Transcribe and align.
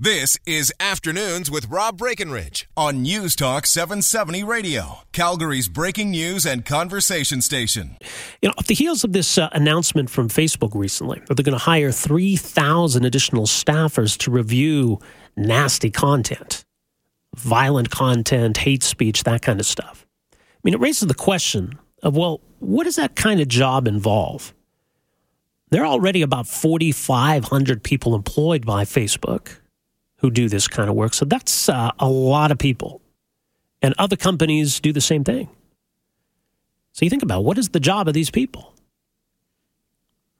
This 0.00 0.38
is 0.46 0.72
Afternoons 0.78 1.50
with 1.50 1.66
Rob 1.66 1.98
Breckenridge 1.98 2.68
on 2.76 3.02
News 3.02 3.34
Talk 3.34 3.66
770 3.66 4.44
Radio, 4.44 4.98
Calgary's 5.10 5.68
breaking 5.68 6.12
news 6.12 6.46
and 6.46 6.64
conversation 6.64 7.42
station. 7.42 7.96
You 8.40 8.48
know, 8.48 8.54
off 8.56 8.68
the 8.68 8.76
heels 8.76 9.02
of 9.02 9.12
this 9.12 9.38
uh, 9.38 9.48
announcement 9.50 10.08
from 10.08 10.28
Facebook 10.28 10.72
recently, 10.76 11.20
that 11.26 11.34
they're 11.34 11.42
going 11.42 11.58
to 11.58 11.64
hire 11.64 11.90
3,000 11.90 13.04
additional 13.04 13.46
staffers 13.46 14.16
to 14.18 14.30
review 14.30 15.00
nasty 15.36 15.90
content, 15.90 16.64
violent 17.34 17.90
content, 17.90 18.58
hate 18.58 18.84
speech, 18.84 19.24
that 19.24 19.42
kind 19.42 19.58
of 19.58 19.66
stuff. 19.66 20.06
I 20.32 20.36
mean, 20.62 20.74
it 20.74 20.80
raises 20.80 21.08
the 21.08 21.14
question 21.14 21.76
of, 22.04 22.16
well, 22.16 22.40
what 22.60 22.84
does 22.84 22.94
that 22.94 23.16
kind 23.16 23.40
of 23.40 23.48
job 23.48 23.88
involve? 23.88 24.54
There 25.70 25.82
are 25.82 25.88
already 25.88 26.22
about 26.22 26.46
4,500 26.46 27.82
people 27.82 28.14
employed 28.14 28.64
by 28.64 28.84
Facebook 28.84 29.57
who 30.18 30.30
do 30.30 30.48
this 30.48 30.68
kind 30.68 30.88
of 30.88 30.96
work. 30.96 31.14
So 31.14 31.24
that's 31.24 31.68
uh, 31.68 31.92
a 31.98 32.08
lot 32.08 32.50
of 32.50 32.58
people. 32.58 33.00
And 33.80 33.94
other 33.98 34.16
companies 34.16 34.80
do 34.80 34.92
the 34.92 35.00
same 35.00 35.24
thing. 35.24 35.48
So 36.92 37.04
you 37.04 37.10
think 37.10 37.22
about 37.22 37.44
what 37.44 37.58
is 37.58 37.68
the 37.68 37.80
job 37.80 38.08
of 38.08 38.14
these 38.14 38.30
people? 38.30 38.74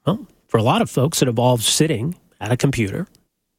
Well, 0.05 0.27
for 0.47 0.57
a 0.57 0.63
lot 0.63 0.81
of 0.81 0.89
folks, 0.89 1.21
it 1.21 1.27
involves 1.27 1.65
sitting 1.65 2.15
at 2.41 2.51
a 2.51 2.57
computer 2.57 3.07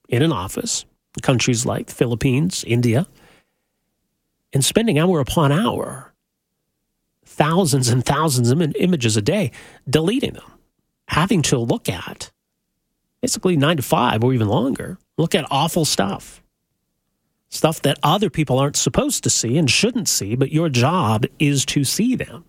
in 0.08 0.22
an 0.22 0.32
office 0.32 0.84
in 1.16 1.22
countries 1.22 1.64
like 1.64 1.86
the 1.86 1.94
Philippines, 1.94 2.64
India, 2.66 3.06
and 4.52 4.64
spending 4.64 4.98
hour 4.98 5.20
upon 5.20 5.52
hour, 5.52 6.12
thousands 7.24 7.88
and 7.88 8.04
thousands 8.04 8.50
of 8.50 8.60
images 8.60 9.16
a 9.16 9.22
day, 9.22 9.52
deleting 9.88 10.34
them, 10.34 10.52
having 11.08 11.40
to 11.42 11.58
look 11.58 11.88
at 11.88 12.30
basically 13.22 13.56
nine 13.56 13.76
to 13.76 13.82
five 13.82 14.24
or 14.24 14.32
even 14.32 14.48
longer 14.48 14.98
look 15.20 15.34
at 15.34 15.46
awful 15.50 15.84
stuff. 15.84 16.42
Stuff 17.50 17.82
that 17.82 17.98
other 18.02 18.30
people 18.30 18.58
aren't 18.58 18.76
supposed 18.76 19.24
to 19.24 19.30
see 19.30 19.58
and 19.58 19.70
shouldn't 19.70 20.08
see, 20.08 20.36
but 20.36 20.52
your 20.52 20.68
job 20.68 21.26
is 21.38 21.66
to 21.66 21.84
see 21.84 22.14
them. 22.14 22.44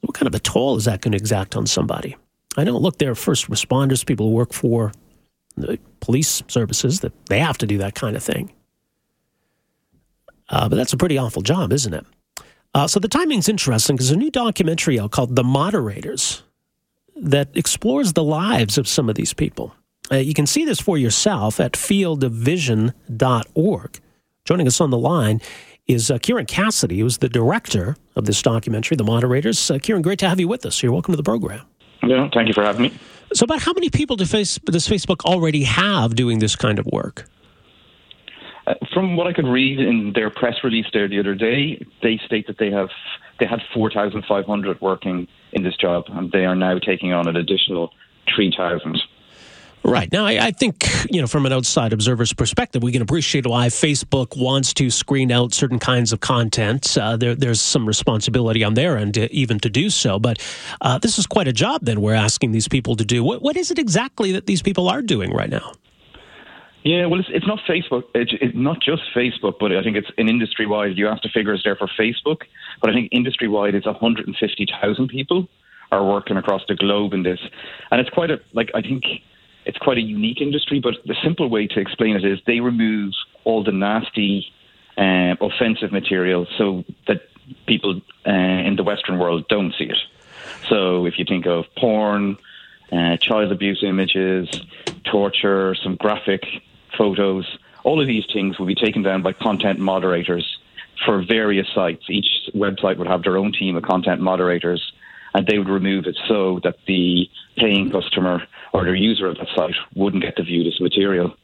What 0.00 0.14
kind 0.14 0.28
of 0.28 0.34
a 0.34 0.38
toll 0.38 0.76
is 0.76 0.84
that 0.84 1.00
going 1.00 1.12
to 1.12 1.18
exact 1.18 1.56
on 1.56 1.66
somebody? 1.66 2.16
I 2.56 2.64
know, 2.64 2.78
look, 2.78 2.98
there 2.98 3.10
are 3.10 3.16
first 3.16 3.50
responders, 3.50 4.06
people 4.06 4.28
who 4.28 4.32
work 4.32 4.52
for 4.52 4.92
the 5.56 5.78
police 6.00 6.42
services, 6.48 7.00
that 7.00 7.12
they 7.26 7.40
have 7.40 7.58
to 7.58 7.66
do 7.66 7.78
that 7.78 7.94
kind 7.94 8.16
of 8.16 8.22
thing. 8.22 8.52
Uh, 10.48 10.68
but 10.68 10.76
that's 10.76 10.92
a 10.92 10.96
pretty 10.96 11.18
awful 11.18 11.42
job, 11.42 11.72
isn't 11.72 11.92
it? 11.92 12.06
Uh, 12.72 12.86
so 12.86 13.00
the 13.00 13.08
timing's 13.08 13.48
interesting 13.48 13.96
because 13.96 14.10
a 14.10 14.16
new 14.16 14.30
documentary 14.30 15.00
out 15.00 15.10
called 15.10 15.34
The 15.34 15.42
Moderators 15.42 16.44
that 17.16 17.48
explores 17.54 18.12
the 18.12 18.24
lives 18.24 18.78
of 18.78 18.86
some 18.86 19.08
of 19.08 19.14
these 19.14 19.32
people. 19.32 19.74
Uh, 20.10 20.16
you 20.16 20.34
can 20.34 20.46
see 20.46 20.64
this 20.64 20.80
for 20.80 20.98
yourself 20.98 21.60
at 21.60 21.72
fieldofvision.org. 21.72 24.00
Joining 24.44 24.66
us 24.66 24.80
on 24.80 24.90
the 24.90 24.98
line 24.98 25.40
is 25.86 26.10
uh, 26.10 26.18
Ciaran 26.18 26.46
Cassidy, 26.46 26.98
who's 27.00 27.18
the 27.18 27.28
director 27.28 27.96
of 28.14 28.24
this 28.26 28.40
documentary, 28.42 28.96
The 28.96 29.04
Moderators. 29.04 29.70
Uh, 29.70 29.78
Ciaran, 29.78 30.02
great 30.02 30.18
to 30.20 30.28
have 30.28 30.40
you 30.40 30.48
with 30.48 30.66
us. 30.66 30.82
You're 30.82 30.92
welcome 30.92 31.12
to 31.12 31.16
the 31.16 31.22
program. 31.22 31.62
Yeah, 32.02 32.28
thank 32.32 32.48
you 32.48 32.54
for 32.54 32.62
having 32.62 32.82
me. 32.82 32.92
So, 33.32 33.44
about 33.44 33.60
how 33.60 33.72
many 33.72 33.90
people 33.90 34.16
does, 34.16 34.30
face, 34.30 34.58
does 34.66 34.86
Facebook 34.86 35.24
already 35.24 35.64
have 35.64 36.14
doing 36.14 36.38
this 36.38 36.54
kind 36.54 36.78
of 36.78 36.86
work? 36.86 37.28
Uh, 38.66 38.74
from 38.92 39.16
what 39.16 39.26
I 39.26 39.32
could 39.32 39.46
read 39.46 39.78
in 39.78 40.12
their 40.14 40.30
press 40.30 40.56
release 40.64 40.86
there 40.92 41.08
the 41.08 41.20
other 41.20 41.34
day, 41.34 41.84
they 42.02 42.18
state 42.26 42.46
that 42.48 42.58
they 42.58 42.70
have 42.70 42.88
they 43.38 43.46
had 43.46 43.60
4,500 43.74 44.80
working 44.80 45.28
in 45.52 45.62
this 45.62 45.76
job, 45.76 46.04
and 46.08 46.32
they 46.32 46.46
are 46.46 46.56
now 46.56 46.78
taking 46.78 47.12
on 47.12 47.28
an 47.28 47.36
additional 47.36 47.92
3,000. 48.34 48.98
Right. 49.84 50.10
Now, 50.10 50.26
I, 50.26 50.46
I, 50.46 50.50
think, 50.50 50.84
you 51.12 51.20
know, 51.20 51.28
from 51.28 51.46
an 51.46 51.52
outside 51.52 51.92
observer's 51.92 52.32
perspective, 52.32 52.82
we 52.82 52.90
can 52.90 53.02
appreciate 53.02 53.46
why 53.46 53.68
Facebook 53.68 54.36
wants 54.36 54.74
to 54.74 54.90
screen 54.90 55.30
out 55.30 55.54
certain 55.54 55.78
kinds 55.78 56.12
of 56.12 56.18
content. 56.18 56.98
Uh, 56.98 57.16
there, 57.16 57.36
there's 57.36 57.60
some 57.60 57.86
responsibility 57.86 58.64
on 58.64 58.74
their 58.74 58.96
end 58.96 59.14
to, 59.14 59.32
even 59.32 59.60
to 59.60 59.70
do 59.70 59.88
so. 59.88 60.18
But 60.18 60.44
uh, 60.80 60.98
this 60.98 61.20
is 61.20 61.26
quite 61.26 61.46
a 61.46 61.52
job, 61.52 61.82
then, 61.84 62.00
we're 62.00 62.14
asking 62.14 62.50
these 62.50 62.66
people 62.66 62.96
to 62.96 63.04
do. 63.04 63.22
What, 63.22 63.42
what 63.42 63.56
is 63.56 63.70
it 63.70 63.78
exactly 63.78 64.32
that 64.32 64.46
these 64.46 64.60
people 64.60 64.88
are 64.88 65.02
doing 65.02 65.32
right 65.32 65.50
now? 65.50 65.72
Yeah, 66.86 67.06
well, 67.06 67.18
it's, 67.18 67.28
it's 67.32 67.48
not 67.48 67.58
Facebook. 67.68 68.04
It's, 68.14 68.32
it's 68.40 68.54
not 68.54 68.80
just 68.80 69.02
Facebook, 69.12 69.54
but 69.58 69.74
I 69.74 69.82
think 69.82 69.96
it's 69.96 70.10
an 70.18 70.28
industry 70.28 70.66
wide. 70.66 70.96
You 70.96 71.06
have 71.06 71.20
to 71.22 71.28
figure 71.28 71.52
it's 71.52 71.64
there 71.64 71.74
for 71.74 71.88
Facebook, 71.98 72.42
but 72.80 72.90
I 72.90 72.92
think 72.92 73.08
industry 73.10 73.48
wide, 73.48 73.74
it's 73.74 73.86
150,000 73.86 75.08
people 75.08 75.48
are 75.90 76.04
working 76.04 76.36
across 76.36 76.62
the 76.68 76.76
globe 76.76 77.12
in 77.12 77.24
this, 77.24 77.40
and 77.90 78.00
it's 78.00 78.10
quite 78.10 78.30
a 78.30 78.40
like 78.52 78.70
I 78.72 78.82
think 78.82 79.02
it's 79.64 79.78
quite 79.78 79.98
a 79.98 80.00
unique 80.00 80.40
industry, 80.40 80.78
but 80.78 80.94
the 81.04 81.16
simple 81.24 81.48
way 81.48 81.66
to 81.66 81.80
explain 81.80 82.14
it 82.14 82.24
is 82.24 82.38
they 82.46 82.60
remove 82.60 83.14
all 83.42 83.64
the 83.64 83.72
nasty, 83.72 84.46
uh, 84.96 85.34
offensive 85.40 85.90
material 85.90 86.46
so 86.56 86.84
that 87.08 87.22
people 87.66 88.00
uh, 88.28 88.30
in 88.30 88.76
the 88.76 88.84
Western 88.84 89.18
world 89.18 89.48
don't 89.48 89.74
see 89.76 89.86
it. 89.86 89.98
So 90.68 91.04
if 91.06 91.18
you 91.18 91.24
think 91.24 91.46
of 91.46 91.64
porn, 91.76 92.36
uh, 92.92 93.16
child 93.16 93.50
abuse 93.50 93.82
images, 93.82 94.48
torture, 95.04 95.74
some 95.74 95.96
graphic 95.96 96.44
photos, 96.96 97.46
all 97.84 98.00
of 98.00 98.06
these 98.06 98.24
things 98.32 98.58
will 98.58 98.66
be 98.66 98.74
taken 98.74 99.02
down 99.02 99.22
by 99.22 99.32
content 99.32 99.78
moderators 99.78 100.58
for 101.04 101.24
various 101.24 101.66
sites. 101.74 102.04
Each 102.08 102.26
website 102.54 102.98
would 102.98 103.06
have 103.06 103.22
their 103.22 103.36
own 103.36 103.52
team 103.52 103.76
of 103.76 103.82
content 103.82 104.20
moderators, 104.20 104.82
and 105.34 105.46
they 105.46 105.58
would 105.58 105.68
remove 105.68 106.06
it 106.06 106.16
so 106.26 106.60
that 106.64 106.76
the 106.86 107.28
paying 107.56 107.90
customer 107.90 108.42
or 108.72 108.84
the 108.84 108.98
user 108.98 109.26
of 109.26 109.36
that 109.36 109.48
site 109.54 109.74
wouldn't 109.94 110.22
get 110.22 110.36
to 110.36 110.42
view 110.42 110.64
this 110.64 110.80
material. 110.80 111.34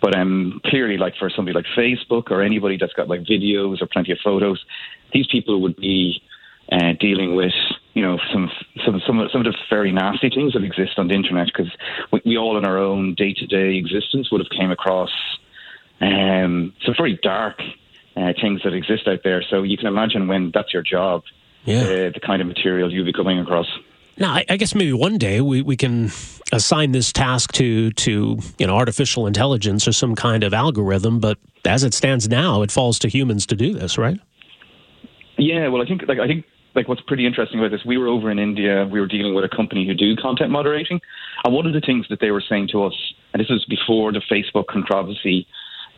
But 0.00 0.16
um, 0.16 0.60
clearly, 0.66 0.96
like 0.96 1.16
for 1.18 1.30
somebody 1.30 1.54
like 1.54 1.66
Facebook 1.76 2.30
or 2.30 2.42
anybody 2.42 2.76
that's 2.78 2.92
got 2.94 3.08
like 3.08 3.22
videos 3.22 3.82
or 3.82 3.86
plenty 3.86 4.12
of 4.12 4.18
photos, 4.22 4.64
these 5.12 5.26
people 5.26 5.60
would 5.62 5.76
be 5.76 6.22
uh, 6.70 6.92
dealing 7.00 7.34
with 7.34 7.52
you 7.94 8.02
know 8.02 8.18
some 8.32 8.50
some 8.84 9.00
some 9.06 9.18
of, 9.20 9.30
some 9.30 9.44
of 9.44 9.52
the 9.52 9.56
very 9.70 9.92
nasty 9.92 10.30
things 10.30 10.52
that 10.52 10.62
exist 10.62 10.98
on 10.98 11.08
the 11.08 11.14
internet 11.14 11.46
because 11.46 11.72
we, 12.12 12.20
we, 12.24 12.36
all 12.38 12.56
in 12.56 12.64
our 12.64 12.78
own 12.78 13.14
day 13.14 13.32
to 13.34 13.46
day 13.46 13.76
existence 13.76 14.30
would 14.30 14.40
have 14.40 14.50
came 14.50 14.70
across 14.70 15.10
um, 16.00 16.72
some 16.84 16.94
very 16.96 17.18
dark 17.22 17.60
uh, 18.16 18.32
things 18.40 18.62
that 18.64 18.72
exist 18.72 19.06
out 19.06 19.20
there. 19.24 19.42
So 19.42 19.62
you 19.62 19.76
can 19.76 19.86
imagine 19.86 20.28
when 20.28 20.50
that's 20.52 20.72
your 20.72 20.82
job, 20.82 21.22
yeah. 21.64 21.80
uh, 21.80 21.86
the 22.12 22.20
kind 22.24 22.40
of 22.40 22.48
material 22.48 22.92
you'll 22.92 23.04
be 23.04 23.12
coming 23.12 23.38
across. 23.38 23.66
Now, 24.16 24.32
I, 24.32 24.44
I, 24.48 24.56
guess 24.56 24.74
maybe 24.74 24.92
one 24.92 25.16
day 25.16 25.40
we, 25.40 25.62
we 25.62 25.76
can 25.76 26.10
assign 26.50 26.90
this 26.90 27.12
task 27.12 27.52
to 27.52 27.92
to 27.92 28.38
you 28.58 28.66
know 28.66 28.76
artificial 28.76 29.26
intelligence 29.28 29.86
or 29.86 29.92
some 29.92 30.16
kind 30.16 30.42
of 30.42 30.52
algorithm. 30.52 31.20
But 31.20 31.38
as 31.64 31.84
it 31.84 31.94
stands 31.94 32.28
now, 32.28 32.62
it 32.62 32.72
falls 32.72 32.98
to 33.00 33.08
humans 33.08 33.46
to 33.46 33.56
do 33.56 33.74
this, 33.74 33.96
right? 33.96 34.18
Yeah, 35.36 35.68
well, 35.68 35.82
I 35.82 35.86
think 35.86 36.02
like 36.08 36.18
I 36.18 36.26
think 36.26 36.44
like 36.74 36.88
what's 36.88 37.00
pretty 37.02 37.26
interesting 37.26 37.58
about 37.58 37.70
this, 37.70 37.84
we 37.84 37.98
were 37.98 38.08
over 38.08 38.30
in 38.30 38.38
India, 38.38 38.86
we 38.90 39.00
were 39.00 39.06
dealing 39.06 39.34
with 39.34 39.44
a 39.44 39.48
company 39.48 39.86
who 39.86 39.94
do 39.94 40.14
content 40.16 40.50
moderating, 40.50 41.00
and 41.44 41.54
one 41.54 41.66
of 41.66 41.72
the 41.72 41.80
things 41.80 42.06
that 42.10 42.20
they 42.20 42.30
were 42.30 42.42
saying 42.46 42.68
to 42.72 42.84
us, 42.84 42.94
and 43.32 43.40
this 43.40 43.48
was 43.48 43.64
before 43.64 44.12
the 44.12 44.22
Facebook 44.30 44.66
controversy, 44.66 45.46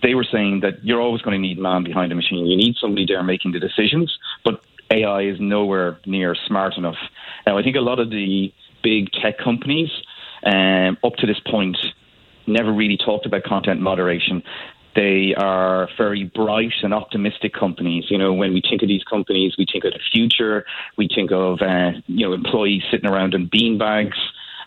they 0.02 0.14
were 0.14 0.24
saying 0.24 0.60
that 0.60 0.84
you're 0.84 1.00
always 1.00 1.22
going 1.22 1.34
to 1.34 1.40
need 1.40 1.58
man 1.58 1.84
behind 1.84 2.10
a 2.12 2.14
machine. 2.14 2.46
You 2.46 2.56
need 2.56 2.76
somebody 2.80 3.04
there 3.06 3.22
making 3.22 3.52
the 3.52 3.60
decisions, 3.60 4.16
but 4.44 4.62
AI 4.90 5.22
is 5.22 5.36
nowhere 5.38 5.98
near 6.06 6.34
smart 6.46 6.76
enough. 6.76 6.96
Now, 7.46 7.58
I 7.58 7.62
think 7.62 7.76
a 7.76 7.80
lot 7.80 7.98
of 7.98 8.10
the 8.10 8.52
big 8.82 9.10
tech 9.12 9.38
companies, 9.38 9.90
um, 10.44 10.96
up 11.04 11.14
to 11.16 11.26
this 11.26 11.40
point, 11.50 11.76
never 12.46 12.72
really 12.72 12.96
talked 12.96 13.26
about 13.26 13.44
content 13.44 13.80
moderation. 13.80 14.42
They 14.94 15.34
are 15.36 15.88
very 15.96 16.24
bright 16.24 16.72
and 16.82 16.92
optimistic 16.92 17.54
companies. 17.54 18.04
You 18.08 18.18
know, 18.18 18.32
when 18.32 18.52
we 18.52 18.60
think 18.60 18.82
of 18.82 18.88
these 18.88 19.04
companies, 19.04 19.54
we 19.56 19.66
think 19.70 19.84
of 19.84 19.92
the 19.92 20.00
future. 20.12 20.64
We 20.96 21.08
think 21.14 21.30
of 21.32 21.62
uh, 21.62 21.92
you 22.06 22.26
know 22.26 22.32
employees 22.32 22.82
sitting 22.90 23.08
around 23.08 23.34
in 23.34 23.48
beanbags. 23.48 24.18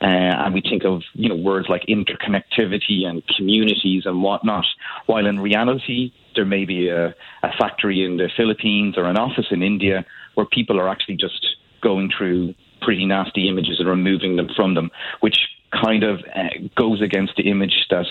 Uh, 0.01 0.07
and 0.45 0.53
we 0.53 0.61
think 0.61 0.83
of 0.83 1.01
you 1.13 1.29
know 1.29 1.35
words 1.35 1.67
like 1.69 1.85
interconnectivity 1.87 3.05
and 3.05 3.23
communities 3.37 4.03
and 4.05 4.21
whatnot. 4.23 4.65
While 5.05 5.25
in 5.25 5.39
reality, 5.39 6.13
there 6.35 6.45
may 6.45 6.65
be 6.65 6.89
a, 6.89 7.07
a 7.07 7.51
factory 7.59 8.03
in 8.03 8.17
the 8.17 8.29
Philippines 8.35 8.97
or 8.97 9.05
an 9.05 9.17
office 9.17 9.47
in 9.51 9.61
India 9.61 10.05
where 10.35 10.45
people 10.45 10.79
are 10.79 10.89
actually 10.89 11.15
just 11.15 11.45
going 11.81 12.11
through 12.15 12.55
pretty 12.81 13.05
nasty 13.05 13.47
images 13.47 13.79
and 13.79 13.87
removing 13.87 14.35
them 14.35 14.49
from 14.55 14.73
them, 14.73 14.89
which 15.19 15.37
kind 15.83 16.03
of 16.03 16.19
uh, 16.35 16.49
goes 16.75 17.01
against 17.01 17.35
the 17.35 17.49
image 17.49 17.87
that 17.89 18.05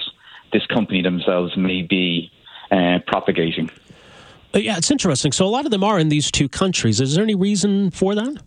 this 0.52 0.66
company 0.66 1.02
themselves 1.02 1.56
may 1.56 1.82
be 1.82 2.30
uh, 2.70 2.98
propagating. 3.06 3.70
Uh, 4.54 4.58
yeah, 4.58 4.76
it's 4.76 4.90
interesting. 4.90 5.32
So 5.32 5.46
a 5.46 5.48
lot 5.48 5.64
of 5.64 5.70
them 5.70 5.82
are 5.82 5.98
in 5.98 6.08
these 6.08 6.30
two 6.30 6.48
countries. 6.48 7.00
Is 7.00 7.14
there 7.14 7.24
any 7.24 7.34
reason 7.34 7.90
for 7.90 8.14
that? 8.14 8.42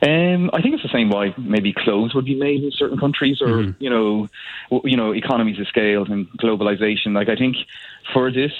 Um, 0.00 0.50
I 0.52 0.62
think 0.62 0.74
it's 0.74 0.82
the 0.82 0.88
same 0.92 1.10
why 1.10 1.34
maybe 1.36 1.72
clothes 1.72 2.14
would 2.14 2.24
be 2.24 2.36
made 2.36 2.62
in 2.62 2.70
certain 2.70 2.98
countries, 2.98 3.40
or 3.40 3.48
mm-hmm. 3.48 3.82
you 3.82 3.90
know, 3.90 4.28
you 4.84 4.96
know, 4.96 5.12
economies 5.12 5.58
of 5.58 5.66
scale 5.66 6.04
and 6.04 6.28
globalization. 6.38 7.14
Like 7.14 7.28
I 7.28 7.34
think 7.36 7.56
for 8.12 8.30
this, 8.30 8.52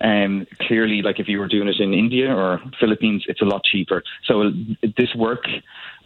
um, 0.00 0.46
clearly, 0.62 1.02
like 1.02 1.20
if 1.20 1.28
you 1.28 1.38
were 1.38 1.48
doing 1.48 1.68
it 1.68 1.80
in 1.80 1.92
India 1.92 2.34
or 2.34 2.60
Philippines, 2.78 3.24
it's 3.28 3.42
a 3.42 3.44
lot 3.44 3.62
cheaper. 3.64 4.02
So 4.24 4.50
this 4.96 5.14
work 5.14 5.44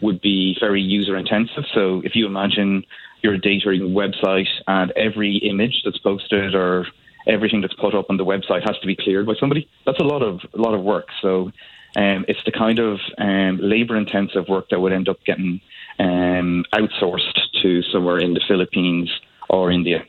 would 0.00 0.20
be 0.20 0.56
very 0.60 0.82
user 0.82 1.16
intensive. 1.16 1.64
So 1.72 2.02
if 2.04 2.16
you 2.16 2.26
imagine 2.26 2.84
your 3.22 3.38
data 3.38 3.68
website 3.68 4.48
and 4.66 4.90
every 4.92 5.36
image 5.38 5.82
that's 5.84 5.98
posted 5.98 6.54
or 6.54 6.86
everything 7.26 7.60
that's 7.60 7.74
put 7.74 7.94
up 7.94 8.06
on 8.10 8.16
the 8.16 8.24
website 8.24 8.66
has 8.66 8.78
to 8.80 8.86
be 8.86 8.96
cleared 8.96 9.26
by 9.26 9.34
somebody, 9.38 9.68
that's 9.86 10.00
a 10.00 10.04
lot 10.04 10.22
of 10.22 10.40
a 10.52 10.58
lot 10.60 10.74
of 10.74 10.82
work. 10.82 11.08
So 11.22 11.50
um, 11.96 12.24
it's 12.28 12.42
the 12.44 12.52
kind 12.52 12.78
of 12.78 12.98
um, 13.18 13.58
labour 13.62 13.96
intensive 13.96 14.48
work 14.48 14.68
that 14.70 14.80
would 14.80 14.92
end 14.92 15.08
up 15.08 15.18
getting 15.24 15.60
um, 15.98 16.64
outsourced 16.74 17.38
to 17.62 17.82
somewhere 17.82 18.18
in 18.18 18.34
the 18.34 18.42
Philippines 18.46 19.10
or 19.48 19.70
India. 19.70 20.04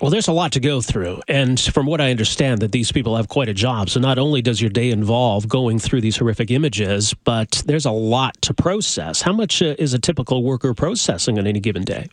Well, 0.00 0.10
there's 0.10 0.28
a 0.28 0.32
lot 0.32 0.52
to 0.52 0.60
go 0.60 0.80
through. 0.80 1.20
And 1.28 1.60
from 1.60 1.86
what 1.86 2.00
I 2.00 2.10
understand, 2.10 2.60
that 2.60 2.72
these 2.72 2.90
people 2.90 3.16
have 3.16 3.28
quite 3.28 3.48
a 3.48 3.54
job. 3.54 3.88
So 3.88 4.00
not 4.00 4.18
only 4.18 4.42
does 4.42 4.60
your 4.60 4.70
day 4.70 4.90
involve 4.90 5.48
going 5.48 5.78
through 5.78 6.00
these 6.00 6.16
horrific 6.16 6.50
images, 6.50 7.14
but 7.24 7.62
there's 7.66 7.86
a 7.86 7.92
lot 7.92 8.40
to 8.42 8.54
process. 8.54 9.22
How 9.22 9.32
much 9.32 9.62
uh, 9.62 9.76
is 9.78 9.94
a 9.94 9.98
typical 9.98 10.42
worker 10.42 10.74
processing 10.74 11.38
on 11.38 11.46
any 11.46 11.60
given 11.60 11.84
day? 11.84 12.08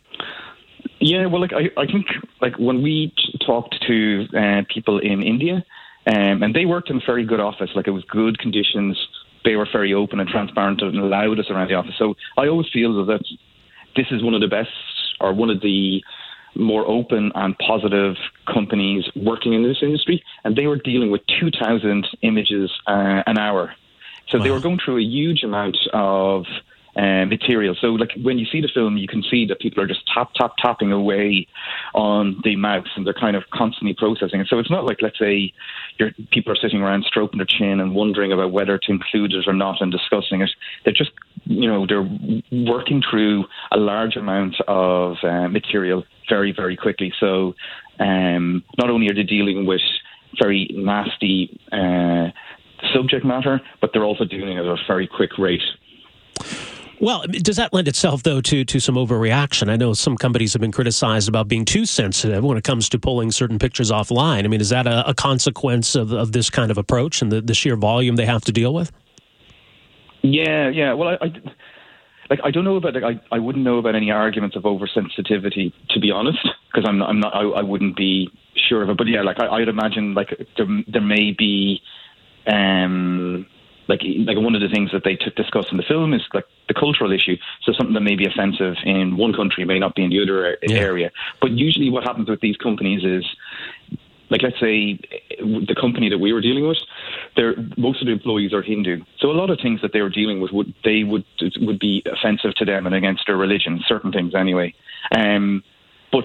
Yeah, 1.00 1.26
well, 1.26 1.40
like 1.40 1.52
I, 1.52 1.70
I 1.80 1.86
think 1.86 2.06
like 2.40 2.58
when 2.58 2.82
we 2.82 3.12
talked 3.44 3.74
to 3.86 4.26
uh, 4.36 4.62
people 4.72 4.98
in 4.98 5.22
India, 5.22 5.64
um, 6.06 6.42
and 6.42 6.54
they 6.54 6.66
worked 6.66 6.90
in 6.90 6.96
a 6.96 7.06
very 7.06 7.24
good 7.24 7.40
office. 7.40 7.70
Like 7.74 7.86
it 7.86 7.92
was 7.92 8.04
good 8.04 8.38
conditions. 8.38 8.98
They 9.44 9.56
were 9.56 9.66
very 9.72 9.94
open 9.94 10.20
and 10.20 10.28
transparent 10.28 10.82
and 10.82 10.98
allowed 10.98 11.38
us 11.38 11.46
around 11.50 11.68
the 11.68 11.74
office. 11.74 11.94
So 11.98 12.14
I 12.36 12.48
always 12.48 12.66
feel 12.72 13.04
that 13.06 13.24
this 13.96 14.06
is 14.10 14.22
one 14.22 14.34
of 14.34 14.40
the 14.40 14.48
best 14.48 14.70
or 15.20 15.32
one 15.34 15.50
of 15.50 15.60
the 15.60 16.02
more 16.54 16.86
open 16.86 17.32
and 17.34 17.56
positive 17.58 18.16
companies 18.52 19.04
working 19.16 19.52
in 19.52 19.62
this 19.62 19.78
industry. 19.82 20.22
And 20.44 20.56
they 20.56 20.66
were 20.66 20.76
dealing 20.76 21.10
with 21.10 21.22
2,000 21.40 22.06
images 22.22 22.70
uh, 22.86 23.22
an 23.26 23.38
hour. 23.38 23.74
So 24.28 24.38
wow. 24.38 24.44
they 24.44 24.50
were 24.50 24.60
going 24.60 24.78
through 24.84 24.98
a 24.98 25.02
huge 25.02 25.42
amount 25.42 25.76
of 25.92 26.46
uh, 26.96 27.24
material. 27.24 27.76
So, 27.80 27.88
like 27.88 28.10
when 28.20 28.38
you 28.38 28.46
see 28.46 28.60
the 28.60 28.68
film, 28.72 28.96
you 28.96 29.06
can 29.06 29.22
see 29.22 29.46
that 29.46 29.60
people 29.60 29.82
are 29.82 29.86
just 29.86 30.06
tap, 30.12 30.32
tap, 30.34 30.54
tapping 30.58 30.92
away 30.92 31.46
on 31.94 32.40
the 32.42 32.56
mouse, 32.56 32.88
and 32.96 33.06
they're 33.06 33.14
kind 33.14 33.36
of 33.36 33.44
constantly 33.52 33.94
processing 33.94 34.40
it. 34.40 34.48
So 34.48 34.58
it's 34.58 34.70
not 34.70 34.84
like, 34.84 34.98
let's 35.00 35.18
say, 35.18 35.52
your 35.98 36.10
people 36.32 36.52
are 36.52 36.56
sitting 36.56 36.82
around 36.82 37.04
stroking 37.04 37.38
their 37.38 37.46
chin 37.46 37.80
and 37.80 37.94
wondering 37.94 38.32
about 38.32 38.52
whether 38.52 38.76
to 38.76 38.92
include 38.92 39.32
it 39.32 39.46
or 39.46 39.52
not 39.52 39.80
and 39.80 39.92
discussing 39.92 40.42
it. 40.42 40.50
They're 40.84 40.92
just, 40.92 41.12
you 41.44 41.68
know, 41.68 41.86
they're 41.86 42.08
working 42.50 43.02
through 43.08 43.44
a 43.70 43.76
large 43.76 44.16
amount 44.16 44.56
of 44.66 45.16
uh, 45.22 45.48
material 45.48 46.04
very, 46.30 46.52
very 46.52 46.76
quickly. 46.76 47.12
So, 47.20 47.54
um, 47.98 48.64
not 48.78 48.88
only 48.88 49.10
are 49.10 49.14
they 49.14 49.24
dealing 49.24 49.66
with 49.66 49.82
very 50.40 50.70
nasty 50.72 51.60
uh, 51.72 52.28
subject 52.94 53.24
matter, 53.26 53.60
but 53.80 53.90
they're 53.92 54.04
also 54.04 54.24
doing 54.24 54.56
it 54.56 54.60
at 54.60 54.64
a 54.64 54.76
very 54.86 55.06
quick 55.06 55.36
rate. 55.36 55.60
Well, 57.00 57.24
does 57.26 57.56
that 57.56 57.72
lend 57.72 57.88
itself 57.88 58.22
though 58.22 58.42
to 58.42 58.62
to 58.62 58.78
some 58.78 58.94
overreaction? 58.94 59.70
I 59.70 59.76
know 59.76 59.94
some 59.94 60.16
companies 60.18 60.52
have 60.52 60.60
been 60.60 60.72
criticized 60.72 61.30
about 61.30 61.48
being 61.48 61.64
too 61.64 61.86
sensitive 61.86 62.44
when 62.44 62.58
it 62.58 62.64
comes 62.64 62.90
to 62.90 62.98
pulling 62.98 63.32
certain 63.32 63.58
pictures 63.58 63.90
offline. 63.90 64.44
I 64.44 64.48
mean, 64.48 64.60
is 64.60 64.68
that 64.68 64.86
a, 64.86 65.08
a 65.08 65.14
consequence 65.14 65.94
of, 65.94 66.12
of 66.12 66.32
this 66.32 66.50
kind 66.50 66.70
of 66.70 66.76
approach 66.76 67.22
and 67.22 67.32
the, 67.32 67.40
the 67.40 67.54
sheer 67.54 67.74
volume 67.74 68.16
they 68.16 68.26
have 68.26 68.44
to 68.44 68.52
deal 68.52 68.74
with? 68.74 68.92
Yeah, 70.20 70.68
yeah. 70.68 70.92
Well, 70.92 71.08
I, 71.08 71.24
I 71.24 71.32
like 72.30 72.40
I 72.44 72.50
don't 72.50 72.64
know 72.64 72.76
about 72.76 72.94
like, 72.94 73.02
I 73.02 73.20
I 73.34 73.38
wouldn't 73.38 73.64
know 73.64 73.78
about 73.78 73.96
any 73.96 74.10
arguments 74.10 74.56
of 74.56 74.62
oversensitivity 74.62 75.72
to 75.90 76.00
be 76.00 76.10
honest 76.10 76.48
because 76.72 76.88
I'm 76.88 76.98
not, 76.98 77.10
I'm 77.10 77.20
not 77.20 77.34
I, 77.34 77.42
I 77.42 77.62
wouldn't 77.62 77.96
be 77.96 78.30
sure 78.54 78.82
of 78.82 78.88
it. 78.88 78.96
But 78.96 79.08
yeah, 79.08 79.22
like 79.22 79.40
I, 79.40 79.48
I'd 79.48 79.68
imagine 79.68 80.14
like 80.14 80.28
there 80.56 80.66
there 80.86 81.02
may 81.02 81.32
be 81.32 81.82
um 82.46 83.46
like 83.88 84.00
like 84.04 84.36
one 84.38 84.54
of 84.54 84.62
the 84.62 84.68
things 84.68 84.92
that 84.92 85.02
they 85.04 85.16
t- 85.16 85.32
discuss 85.36 85.66
in 85.72 85.76
the 85.76 85.82
film 85.82 86.14
is 86.14 86.22
like 86.32 86.44
the 86.68 86.74
cultural 86.74 87.10
issue. 87.10 87.36
So 87.62 87.72
something 87.72 87.94
that 87.94 88.00
may 88.00 88.14
be 88.14 88.26
offensive 88.26 88.76
in 88.84 89.16
one 89.16 89.34
country 89.34 89.64
may 89.64 89.80
not 89.80 89.96
be 89.96 90.04
in 90.04 90.10
the 90.10 90.22
other 90.22 90.56
yeah. 90.62 90.76
area. 90.76 91.10
But 91.40 91.50
usually, 91.50 91.90
what 91.90 92.04
happens 92.04 92.30
with 92.30 92.40
these 92.40 92.56
companies 92.56 93.02
is 93.04 93.24
like 94.30 94.42
let's 94.42 94.60
say 94.60 94.98
the 95.40 95.76
company 95.78 96.08
that 96.08 96.18
we 96.18 96.32
were 96.32 96.40
dealing 96.40 96.66
with, 96.66 96.78
there 97.36 97.54
most 97.76 98.00
of 98.00 98.06
the 98.06 98.12
employees 98.12 98.52
are 98.52 98.62
Hindu, 98.62 99.02
so 99.18 99.30
a 99.30 99.32
lot 99.32 99.50
of 99.50 99.58
things 99.60 99.80
that 99.82 99.92
they 99.92 100.00
were 100.00 100.10
dealing 100.10 100.40
with 100.40 100.52
would 100.52 100.74
they 100.84 101.04
would 101.04 101.24
would 101.60 101.78
be 101.78 102.02
offensive 102.10 102.54
to 102.56 102.64
them 102.64 102.86
and 102.86 102.94
against 102.94 103.24
their 103.26 103.36
religion, 103.36 103.80
certain 103.86 104.12
things 104.12 104.34
anyway. 104.34 104.74
Um, 105.14 105.62
but 106.12 106.24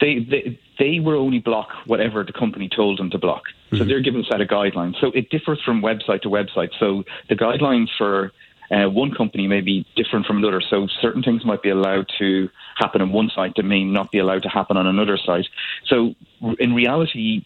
they, 0.00 0.18
they 0.20 0.60
they 0.78 1.00
will 1.00 1.20
only 1.20 1.38
block 1.38 1.68
whatever 1.86 2.24
the 2.24 2.32
company 2.32 2.68
told 2.68 2.98
them 2.98 3.10
to 3.10 3.18
block. 3.18 3.42
So 3.70 3.76
mm-hmm. 3.76 3.88
they're 3.88 4.00
given 4.00 4.22
a 4.22 4.24
set 4.24 4.40
of 4.40 4.48
guidelines. 4.48 5.00
So 5.00 5.08
it 5.14 5.30
differs 5.30 5.60
from 5.64 5.82
website 5.82 6.22
to 6.22 6.28
website. 6.28 6.70
So 6.78 7.04
the 7.28 7.36
guidelines 7.36 7.88
for 7.96 8.32
uh, 8.70 8.88
one 8.88 9.12
company 9.12 9.46
may 9.46 9.60
be 9.60 9.86
different 9.96 10.26
from 10.26 10.38
another. 10.38 10.62
So 10.68 10.88
certain 11.00 11.22
things 11.22 11.44
might 11.44 11.62
be 11.62 11.70
allowed 11.70 12.06
to 12.18 12.48
happen 12.76 13.02
on 13.02 13.12
one 13.12 13.30
site 13.34 13.54
that 13.56 13.64
may 13.64 13.84
not 13.84 14.10
be 14.10 14.18
allowed 14.18 14.42
to 14.44 14.48
happen 14.48 14.76
on 14.76 14.86
another 14.86 15.18
site. 15.18 15.46
So 15.86 16.14
in 16.58 16.74
reality, 16.74 17.44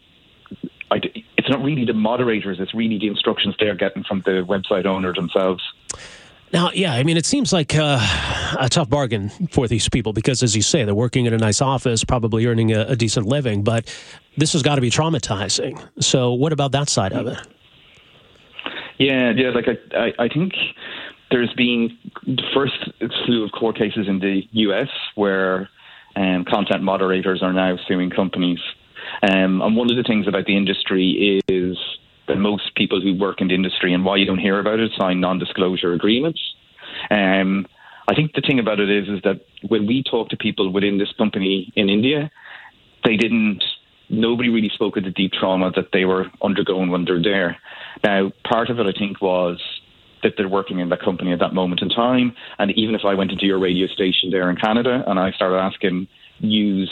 I, 0.91 1.01
it's 1.45 1.51
not 1.51 1.63
really 1.63 1.85
the 1.85 1.93
moderators; 1.93 2.57
it's 2.59 2.73
really 2.73 2.97
the 2.97 3.05
instructions 3.05 3.53
they're 3.59 3.75
getting 3.75 4.03
from 4.03 4.23
the 4.25 4.43
website 4.49 4.87
owner 4.87 5.13
themselves. 5.13 5.61
Now, 6.51 6.71
yeah, 6.73 6.93
I 6.93 7.03
mean, 7.03 7.17
it 7.17 7.25
seems 7.25 7.53
like 7.53 7.75
uh, 7.75 7.99
a 8.59 8.67
tough 8.67 8.89
bargain 8.89 9.29
for 9.51 9.67
these 9.67 9.87
people 9.87 10.11
because, 10.11 10.41
as 10.41 10.55
you 10.55 10.63
say, 10.63 10.85
they're 10.85 10.95
working 10.95 11.27
in 11.27 11.33
a 11.33 11.37
nice 11.37 11.61
office, 11.61 12.03
probably 12.03 12.47
earning 12.47 12.71
a, 12.73 12.81
a 12.85 12.95
decent 12.95 13.27
living, 13.27 13.63
but 13.63 13.85
this 14.37 14.53
has 14.53 14.63
got 14.63 14.75
to 14.75 14.81
be 14.81 14.89
traumatizing. 14.89 15.79
So, 15.99 16.33
what 16.33 16.51
about 16.51 16.71
that 16.71 16.89
side 16.89 17.13
of 17.13 17.27
it? 17.27 17.37
Yeah, 18.97 19.31
yeah, 19.35 19.49
like 19.49 19.65
I, 19.67 19.97
I, 19.97 20.13
I 20.25 20.27
think 20.29 20.53
there's 21.29 21.53
been 21.53 21.95
the 22.25 22.41
first 22.55 22.89
slew 23.25 23.43
of 23.43 23.51
court 23.51 23.77
cases 23.77 24.07
in 24.07 24.17
the 24.17 24.41
US 24.51 24.89
where 25.13 25.69
um, 26.15 26.43
content 26.45 26.81
moderators 26.81 27.43
are 27.43 27.53
now 27.53 27.77
suing 27.87 28.09
companies. 28.09 28.59
Um, 29.23 29.61
and 29.61 29.75
one 29.75 29.89
of 29.89 29.97
the 29.97 30.03
things 30.03 30.27
about 30.27 30.45
the 30.45 30.57
industry 30.57 31.41
is 31.47 31.77
that 32.27 32.37
most 32.37 32.75
people 32.75 33.01
who 33.01 33.17
work 33.17 33.41
in 33.41 33.47
the 33.47 33.55
industry 33.55 33.93
and 33.93 34.03
why 34.03 34.17
you 34.17 34.25
don't 34.25 34.39
hear 34.39 34.59
about 34.59 34.79
it 34.79 34.91
sign 34.97 35.19
non-disclosure 35.19 35.93
agreements. 35.93 36.39
Um, 37.09 37.67
I 38.07 38.15
think 38.15 38.33
the 38.33 38.41
thing 38.41 38.59
about 38.59 38.79
it 38.79 38.89
is 38.89 39.07
is 39.09 39.21
that 39.23 39.41
when 39.67 39.87
we 39.87 40.03
talk 40.03 40.29
to 40.29 40.37
people 40.37 40.71
within 40.71 40.97
this 40.97 41.11
company 41.17 41.71
in 41.75 41.89
India, 41.89 42.31
they 43.03 43.17
didn't. 43.17 43.63
Nobody 44.07 44.49
really 44.49 44.69
spoke 44.69 44.97
of 44.97 45.03
the 45.03 45.09
deep 45.09 45.31
trauma 45.33 45.71
that 45.71 45.89
they 45.91 46.05
were 46.05 46.27
undergoing 46.43 46.91
when 46.91 47.05
they're 47.05 47.21
there. 47.21 47.57
Now, 48.03 48.31
part 48.47 48.69
of 48.69 48.79
it, 48.79 48.85
I 48.85 48.97
think, 48.97 49.19
was 49.19 49.59
that 50.21 50.33
they're 50.37 50.49
working 50.49 50.79
in 50.79 50.89
that 50.89 51.01
company 51.01 51.33
at 51.33 51.39
that 51.39 51.53
moment 51.53 51.81
in 51.81 51.89
time. 51.89 52.35
And 52.59 52.71
even 52.71 52.93
if 52.93 53.01
I 53.03 53.15
went 53.15 53.31
into 53.31 53.45
your 53.45 53.59
radio 53.59 53.87
station 53.87 54.29
there 54.29 54.49
in 54.49 54.57
Canada 54.57 55.03
and 55.07 55.19
I 55.19 55.31
started 55.31 55.57
asking 55.57 56.07
use 56.39 56.91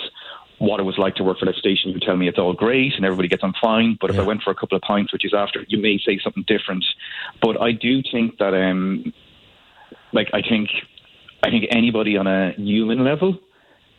what 0.60 0.80
it 0.80 0.84
was 0.84 0.98
like 0.98 1.16
to 1.16 1.24
work 1.24 1.40
for 1.40 1.46
that 1.46 1.56
station, 1.56 1.92
you 1.92 2.00
tell 2.00 2.16
me 2.16 2.28
it's 2.28 2.40
all 2.40 2.54
great 2.54 2.94
and 2.96 3.06
everybody 3.06 3.28
gets 3.28 3.44
on 3.44 3.54
fine. 3.62 3.98
But 4.00 4.12
if 4.12 4.20
I 4.20 4.24
went 4.24 4.44
for 4.44 4.52
a 4.52 4.56
couple 4.56 4.76
of 4.76 4.82
pints, 4.82 5.12
which 5.12 5.26
is 5.26 5.34
after, 5.34 5.66
you 5.68 5.82
may 5.82 5.98
say 5.98 6.20
something 6.24 6.44
different. 6.48 6.86
But 7.42 7.62
I 7.62 7.72
do 7.72 8.02
think 8.12 8.38
that, 8.38 8.54
um, 8.54 9.14
like, 10.14 10.30
I 10.34 10.42
think, 10.42 10.70
I 11.42 11.50
think 11.50 11.66
anybody 11.70 12.18
on 12.18 12.28
a 12.28 12.54
human 12.54 13.04
level 13.04 13.40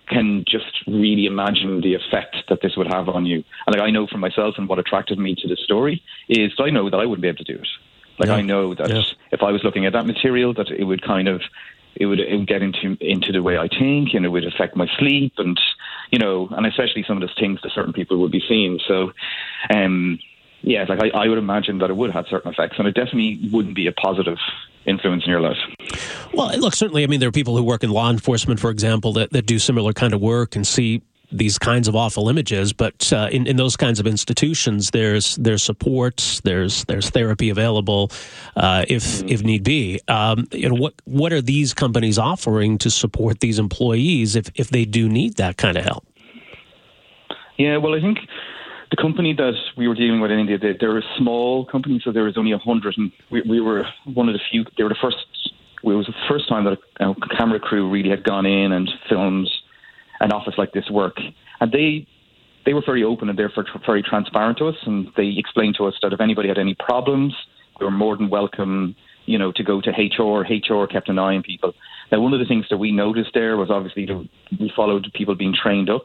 can 0.08 0.44
just 0.46 0.86
really 0.86 1.26
imagine 1.26 1.80
the 1.80 1.94
effect 1.94 2.36
that 2.48 2.60
this 2.62 2.76
would 2.76 2.86
have 2.86 3.08
on 3.08 3.26
you. 3.26 3.42
And 3.66 3.76
like 3.76 3.80
I 3.80 3.90
know 3.90 4.06
for 4.06 4.18
myself, 4.18 4.54
and 4.58 4.68
what 4.68 4.78
attracted 4.78 5.18
me 5.18 5.34
to 5.36 5.48
the 5.48 5.56
story 5.56 6.02
is 6.28 6.52
I 6.58 6.70
know 6.70 6.90
that 6.90 6.96
I 6.96 7.06
wouldn't 7.06 7.22
be 7.22 7.28
able 7.28 7.38
to 7.38 7.44
do 7.44 7.58
it. 7.58 7.68
Like 8.18 8.28
yeah. 8.28 8.36
I 8.36 8.42
know 8.42 8.74
that 8.74 8.90
yeah. 8.90 9.02
if 9.32 9.42
I 9.42 9.50
was 9.50 9.64
looking 9.64 9.86
at 9.86 9.92
that 9.92 10.06
material, 10.06 10.54
that 10.54 10.70
it 10.70 10.84
would 10.84 11.02
kind 11.02 11.28
of 11.28 11.42
it 11.96 12.06
would, 12.06 12.20
it 12.20 12.36
would 12.36 12.46
get 12.46 12.62
into 12.62 12.96
into 13.00 13.32
the 13.32 13.42
way 13.42 13.56
I 13.56 13.68
think, 13.68 14.14
and 14.14 14.24
it 14.24 14.28
would 14.28 14.44
affect 14.44 14.76
my 14.76 14.86
sleep, 14.98 15.32
and 15.38 15.58
you 16.10 16.18
know, 16.18 16.48
and 16.50 16.66
especially 16.66 17.04
some 17.06 17.22
of 17.22 17.28
the 17.28 17.34
things 17.40 17.60
that 17.62 17.72
certain 17.74 17.92
people 17.92 18.18
would 18.18 18.32
be 18.32 18.42
seeing. 18.48 18.78
So, 18.86 19.12
um, 19.74 20.18
yeah, 20.62 20.84
like 20.88 21.00
I, 21.02 21.24
I 21.24 21.28
would 21.28 21.38
imagine 21.38 21.78
that 21.78 21.90
it 21.90 21.96
would 21.96 22.10
have 22.12 22.26
certain 22.28 22.52
effects, 22.52 22.76
and 22.78 22.88
it 22.88 22.94
definitely 22.94 23.40
wouldn't 23.52 23.74
be 23.74 23.86
a 23.86 23.92
positive 23.92 24.38
influence 24.86 25.24
in 25.24 25.30
your 25.30 25.40
life. 25.40 25.56
Well, 26.32 26.56
look, 26.58 26.74
certainly, 26.74 27.04
I 27.04 27.06
mean, 27.06 27.20
there 27.20 27.28
are 27.28 27.32
people 27.32 27.56
who 27.56 27.62
work 27.62 27.84
in 27.84 27.90
law 27.90 28.10
enforcement, 28.10 28.60
for 28.60 28.70
example, 28.70 29.12
that, 29.14 29.30
that 29.32 29.46
do 29.46 29.58
similar 29.58 29.92
kind 29.92 30.12
of 30.14 30.20
work 30.20 30.56
and 30.56 30.66
see 30.66 31.02
these 31.32 31.58
kinds 31.58 31.88
of 31.88 31.96
awful 31.96 32.28
images, 32.28 32.72
but 32.72 33.12
uh, 33.12 33.28
in, 33.30 33.46
in 33.46 33.56
those 33.56 33.76
kinds 33.76 34.00
of 34.00 34.06
institutions, 34.06 34.90
there's 34.90 35.36
there's 35.36 35.62
support, 35.62 36.40
there's 36.44 36.84
there's 36.84 37.10
therapy 37.10 37.50
available 37.50 38.10
uh, 38.56 38.84
if 38.88 39.02
mm-hmm. 39.02 39.28
if 39.28 39.42
need 39.42 39.64
be. 39.64 40.00
Um, 40.08 40.46
you 40.52 40.68
know 40.68 40.74
what 40.74 40.94
what 41.04 41.32
are 41.32 41.42
these 41.42 41.74
companies 41.74 42.18
offering 42.18 42.78
to 42.78 42.90
support 42.90 43.40
these 43.40 43.58
employees 43.58 44.36
if 44.36 44.50
if 44.54 44.70
they 44.70 44.84
do 44.84 45.08
need 45.08 45.36
that 45.36 45.56
kind 45.56 45.76
of 45.76 45.84
help? 45.84 46.06
Yeah, 47.56 47.76
well, 47.76 47.94
I 47.94 48.00
think 48.00 48.18
the 48.90 48.96
company 48.96 49.34
that 49.34 49.54
we 49.76 49.88
were 49.88 49.94
dealing 49.94 50.20
with 50.20 50.30
in 50.30 50.38
India, 50.38 50.58
they, 50.58 50.76
they're 50.78 50.98
a 50.98 51.02
small 51.18 51.66
company, 51.66 52.00
so 52.04 52.12
there 52.12 52.24
was 52.24 52.36
only 52.36 52.52
a 52.52 52.58
hundred, 52.58 52.94
and 52.96 53.12
we, 53.30 53.42
we 53.42 53.60
were 53.60 53.84
one 54.12 54.28
of 54.28 54.34
the 54.34 54.40
few. 54.50 54.64
They 54.76 54.82
were 54.82 54.88
the 54.88 54.96
first. 55.00 55.16
It 55.82 55.88
was 55.88 56.06
the 56.06 56.14
first 56.28 56.48
time 56.48 56.64
that 56.64 56.78
a, 57.00 57.10
a 57.10 57.36
camera 57.36 57.60
crew 57.60 57.90
really 57.90 58.08
had 58.08 58.24
gone 58.24 58.46
in 58.46 58.72
and 58.72 58.90
filmed 59.08 59.48
an 60.20 60.32
office 60.32 60.54
like 60.56 60.72
this 60.72 60.90
work, 60.90 61.16
and 61.60 61.72
they 61.72 62.06
they 62.64 62.72
were 62.72 62.82
very 62.84 63.04
open 63.04 63.28
and 63.28 63.38
therefore 63.38 63.64
very 63.84 64.02
transparent 64.02 64.58
to 64.58 64.68
us, 64.68 64.76
and 64.86 65.08
they 65.16 65.34
explained 65.36 65.74
to 65.78 65.86
us 65.86 65.94
that 66.02 66.12
if 66.12 66.20
anybody 66.20 66.48
had 66.48 66.58
any 66.58 66.74
problems, 66.74 67.34
they 67.78 67.84
were 67.84 67.90
more 67.90 68.16
than 68.16 68.30
welcome, 68.30 68.94
you 69.26 69.38
know, 69.38 69.52
to 69.52 69.62
go 69.62 69.80
to 69.80 69.90
HR. 69.90 70.46
HR 70.48 70.86
kept 70.86 71.08
an 71.08 71.18
eye 71.18 71.36
on 71.36 71.42
people. 71.42 71.74
Now, 72.10 72.20
one 72.20 72.32
of 72.32 72.40
the 72.40 72.46
things 72.46 72.66
that 72.70 72.78
we 72.78 72.92
noticed 72.92 73.30
there 73.34 73.56
was 73.56 73.70
obviously 73.70 74.08
we 74.58 74.72
followed 74.74 75.06
people 75.14 75.34
being 75.34 75.54
trained 75.54 75.90
up, 75.90 76.04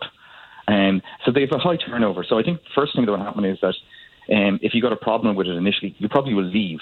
um, 0.68 1.02
so 1.26 1.32
they 1.32 1.42
have 1.42 1.52
a 1.52 1.58
high 1.58 1.78
turnover. 1.78 2.26
So 2.28 2.38
I 2.38 2.44
think 2.44 2.62
the 2.62 2.70
first 2.76 2.96
thing 2.96 3.06
that 3.06 3.12
will 3.12 3.24
happen 3.24 3.46
is 3.46 3.58
that 3.62 3.76
um, 4.32 4.60
if 4.62 4.74
you 4.74 4.82
got 4.82 4.94
a 4.94 4.98
problem 4.98 5.36
with 5.36 5.48
it 5.48 5.56
initially, 5.56 5.96
you 5.98 6.10
probably 6.10 6.34
will 6.34 6.44
leave. 6.44 6.80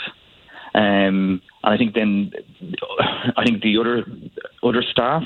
Um, 0.74 1.42
and 1.64 1.74
I 1.74 1.78
think 1.78 1.94
then, 1.96 2.32
I 3.38 3.44
think 3.46 3.62
the 3.62 3.78
other 3.80 4.06
other 4.64 4.84
staff 4.92 5.24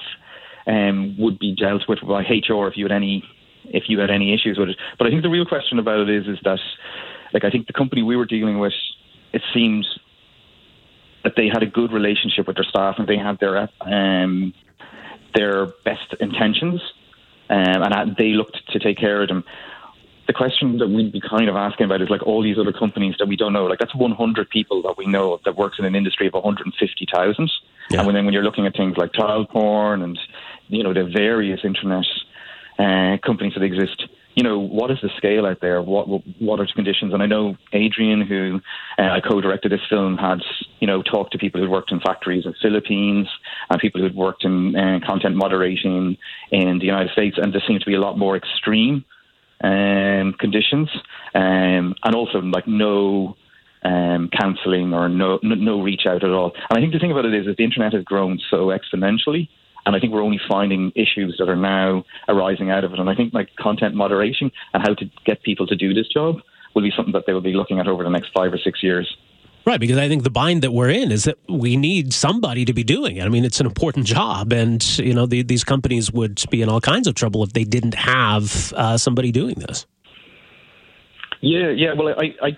um, 0.71 1.15
would 1.19 1.37
be 1.37 1.53
dealt 1.53 1.87
with 1.89 1.99
by 2.01 2.21
HR 2.21 2.67
if 2.67 2.77
you 2.77 2.85
had 2.85 2.93
any 2.93 3.23
if 3.65 3.83
you 3.87 3.99
had 3.99 4.09
any 4.09 4.33
issues 4.33 4.57
with 4.57 4.69
it. 4.69 4.77
But 4.97 5.07
I 5.07 5.09
think 5.09 5.21
the 5.21 5.29
real 5.29 5.45
question 5.45 5.79
about 5.79 5.99
it 5.99 6.09
is 6.09 6.27
is 6.27 6.39
that, 6.43 6.59
like, 7.33 7.43
I 7.43 7.49
think 7.49 7.67
the 7.67 7.73
company 7.73 8.01
we 8.01 8.15
were 8.15 8.25
dealing 8.25 8.59
with, 8.59 8.73
it 9.33 9.41
seemed 9.53 9.85
that 11.23 11.33
they 11.35 11.47
had 11.47 11.61
a 11.61 11.67
good 11.67 11.91
relationship 11.91 12.47
with 12.47 12.55
their 12.55 12.65
staff 12.65 12.95
and 12.97 13.07
they 13.07 13.17
had 13.17 13.39
their 13.39 13.69
um, 13.81 14.53
their 15.35 15.67
best 15.85 16.15
intentions, 16.19 16.81
um, 17.49 17.83
and 17.83 18.15
they 18.17 18.29
looked 18.29 18.59
to 18.71 18.79
take 18.79 18.97
care 18.97 19.21
of 19.21 19.27
them. 19.27 19.43
The 20.27 20.33
question 20.33 20.77
that 20.77 20.87
we'd 20.87 21.11
be 21.11 21.21
kind 21.21 21.49
of 21.49 21.55
asking 21.55 21.85
about 21.85 22.01
is 22.01 22.09
like 22.09 22.23
all 22.23 22.41
these 22.41 22.57
other 22.57 22.71
companies 22.71 23.15
that 23.19 23.27
we 23.27 23.35
don't 23.35 23.51
know. 23.51 23.65
Like 23.65 23.79
that's 23.79 23.95
100 23.95 24.49
people 24.49 24.81
that 24.83 24.97
we 24.97 25.05
know 25.05 25.39
that 25.43 25.57
works 25.57 25.77
in 25.77 25.83
an 25.83 25.95
industry 25.95 26.27
of 26.27 26.33
150,000. 26.33 27.51
Yeah. 27.89 28.01
And 28.01 28.15
then 28.15 28.25
when 28.25 28.33
you're 28.33 28.43
looking 28.43 28.65
at 28.65 28.75
things 28.75 28.95
like 28.97 29.13
child 29.13 29.49
porn 29.49 30.01
and 30.01 30.17
you 30.69 30.83
know 30.83 30.93
the 30.93 31.03
various 31.03 31.59
internet 31.63 32.05
uh, 32.79 33.17
companies 33.25 33.53
that 33.53 33.63
exist. 33.63 34.03
You 34.33 34.43
know, 34.43 34.59
what 34.59 34.91
is 34.91 34.97
the 35.01 35.09
scale 35.17 35.45
out 35.45 35.59
there? 35.59 35.81
What 35.81 36.07
what 36.39 36.59
are 36.59 36.65
the 36.65 36.71
conditions? 36.73 37.13
And 37.13 37.21
I 37.21 37.25
know 37.25 37.57
Adrian, 37.73 38.21
who 38.21 38.61
uh, 38.97 39.19
co-directed 39.27 39.71
this 39.73 39.81
film, 39.89 40.17
had 40.17 40.39
you 40.79 40.87
know 40.87 41.03
talked 41.03 41.33
to 41.33 41.37
people 41.37 41.61
who 41.61 41.69
worked 41.69 41.91
in 41.91 41.99
factories 41.99 42.45
in 42.45 42.51
the 42.51 42.57
Philippines 42.61 43.27
and 43.69 43.81
people 43.81 43.99
who'd 43.99 44.15
worked 44.15 44.45
in 44.45 44.75
uh, 44.75 44.99
content 45.05 45.35
moderating 45.35 46.17
in 46.49 46.79
the 46.79 46.85
United 46.85 47.11
States, 47.11 47.37
and 47.41 47.53
there 47.53 47.61
seems 47.67 47.81
to 47.81 47.85
be 47.85 47.95
a 47.95 47.99
lot 47.99 48.17
more 48.17 48.37
extreme 48.37 49.03
um, 49.63 50.33
conditions, 50.39 50.89
um, 51.35 51.93
and 52.03 52.15
also 52.15 52.39
like 52.39 52.67
no 52.67 53.35
um, 53.83 54.29
counselling 54.37 54.93
or 54.93 55.09
no, 55.09 55.39
no, 55.41 55.81
reach 55.81 56.05
out 56.07 56.23
at 56.23 56.29
all. 56.29 56.53
And 56.69 56.77
I 56.77 56.81
think 56.81 56.93
the 56.93 56.99
thing 56.99 57.11
about 57.11 57.25
it 57.25 57.33
is 57.33 57.45
that 57.45 57.57
the 57.57 57.63
internet 57.63 57.93
has 57.93 58.03
grown 58.03 58.39
so 58.49 58.67
exponentially 58.67 59.47
and 59.85 59.95
I 59.95 59.99
think 59.99 60.13
we're 60.13 60.23
only 60.23 60.39
finding 60.47 60.91
issues 60.95 61.35
that 61.39 61.49
are 61.49 61.55
now 61.55 62.03
arising 62.27 62.69
out 62.69 62.83
of 62.83 62.93
it. 62.93 62.99
And 62.99 63.09
I 63.09 63.15
think 63.15 63.33
like 63.33 63.49
content 63.55 63.95
moderation 63.95 64.51
and 64.73 64.83
how 64.83 64.93
to 64.93 65.05
get 65.25 65.41
people 65.43 65.65
to 65.67 65.75
do 65.75 65.93
this 65.93 66.07
job 66.07 66.37
will 66.75 66.83
be 66.83 66.91
something 66.95 67.13
that 67.13 67.25
they 67.25 67.33
will 67.33 67.41
be 67.41 67.53
looking 67.53 67.79
at 67.79 67.87
over 67.87 68.03
the 68.03 68.09
next 68.09 68.29
five 68.33 68.53
or 68.53 68.57
six 68.57 68.83
years. 68.83 69.17
Right, 69.63 69.79
because 69.79 69.97
I 69.97 70.07
think 70.07 70.23
the 70.23 70.31
bind 70.31 70.63
that 70.63 70.71
we're 70.71 70.89
in 70.89 71.11
is 71.11 71.25
that 71.25 71.37
we 71.47 71.77
need 71.77 72.13
somebody 72.13 72.65
to 72.65 72.73
be 72.73 72.83
doing 72.83 73.17
it. 73.17 73.25
I 73.25 73.29
mean, 73.29 73.45
it's 73.45 73.59
an 73.59 73.67
important 73.67 74.07
job, 74.07 74.51
and 74.51 74.83
you 74.97 75.13
know 75.13 75.27
the, 75.27 75.43
these 75.43 75.63
companies 75.63 76.11
would 76.11 76.43
be 76.49 76.63
in 76.63 76.69
all 76.69 76.81
kinds 76.81 77.05
of 77.05 77.13
trouble 77.13 77.43
if 77.43 77.53
they 77.53 77.63
didn't 77.63 77.93
have 77.93 78.73
uh, 78.73 78.97
somebody 78.97 79.31
doing 79.31 79.53
this. 79.55 79.85
Yeah, 81.41 81.69
yeah. 81.69 81.93
Well, 81.93 82.09
I, 82.09 82.33
I, 82.41 82.57